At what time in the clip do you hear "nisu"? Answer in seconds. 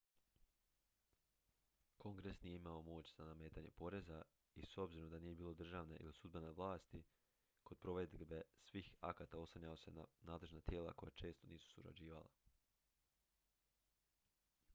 11.53-11.69